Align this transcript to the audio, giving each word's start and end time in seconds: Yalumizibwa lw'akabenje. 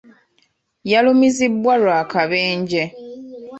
Yalumizibwa 0.91 1.73
lw'akabenje. 1.81 2.83